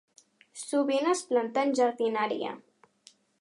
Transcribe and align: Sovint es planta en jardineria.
Sovint 0.61 1.09
es 1.11 1.21
planta 1.33 1.67
en 1.67 1.75
jardineria. 1.81 2.55